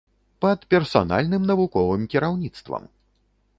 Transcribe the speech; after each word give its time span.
Пад 0.45 0.63
персанальным 0.71 1.45
навуковым 1.51 2.09
кіраўніцтвам! 2.13 2.83